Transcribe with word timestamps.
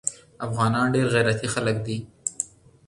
افغانان 0.45 0.85
ډیر 0.95 1.05
غیرتي 1.13 1.47
خلک 1.53 1.77
دي 1.85 1.97